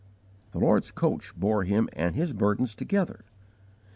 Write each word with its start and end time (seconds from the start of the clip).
The 0.51 0.57
Lord's 0.57 0.89
coach 0.89 1.35
bore 1.35 1.63
him 1.63 1.87
and 1.93 2.15
his 2.15 2.33
burdens 2.33 2.73
together. 2.73 3.23